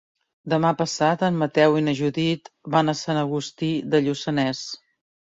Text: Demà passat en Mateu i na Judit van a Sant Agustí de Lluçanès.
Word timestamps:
Demà 0.51 0.69
passat 0.77 1.25
en 1.25 1.35
Mateu 1.41 1.75
i 1.81 1.83
na 1.87 1.93
Judit 1.99 2.49
van 2.75 2.89
a 2.93 2.95
Sant 3.01 3.19
Agustí 3.25 3.69
de 3.93 4.01
Lluçanès. 4.07 4.63